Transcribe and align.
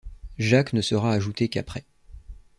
Jacques 0.39 0.73
ne 0.73 0.81
sera 0.81 1.11
ajouté 1.13 1.47
qu'après. 1.47 1.85